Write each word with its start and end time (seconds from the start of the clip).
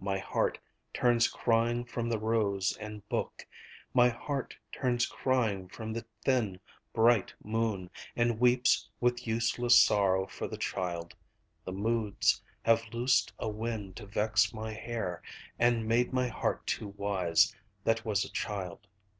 My 0.00 0.18
heart 0.18 0.58
turns 0.92 1.28
crying 1.28 1.84
from 1.84 2.08
the 2.08 2.18
rose 2.18 2.76
and 2.80 3.08
book, 3.08 3.46
My 3.94 4.08
heart 4.08 4.56
turns 4.72 5.06
crying 5.06 5.68
from 5.68 5.92
the 5.92 6.04
thin 6.24 6.58
bright 6.92 7.32
moon, 7.44 7.88
And 8.16 8.40
weeps 8.40 8.88
with 9.00 9.24
useless 9.24 9.78
sorrow 9.80 10.26
for 10.26 10.48
the 10.48 10.56
child. 10.58 11.14
The 11.64 11.70
Moods 11.70 12.42
have 12.64 12.92
loosed 12.92 13.32
a 13.38 13.48
wind 13.48 13.94
to 13.98 14.06
vex 14.06 14.52
my 14.52 14.72
hair, 14.72 15.22
And 15.60 15.86
made 15.86 16.12
my 16.12 16.26
heart 16.26 16.66
too 16.66 16.88
wise, 16.96 17.54
that 17.84 18.04
was 18.04 18.24
a 18.24 18.32
child. 18.32 18.88